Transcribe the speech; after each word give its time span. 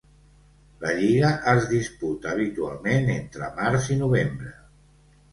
La 0.83 0.93
lliga 0.99 1.27
es 1.51 1.67
disputa 1.73 2.31
habitualment 2.31 3.11
entre 3.17 3.51
març 3.61 3.91
i 3.97 3.99
novembre. 4.01 4.55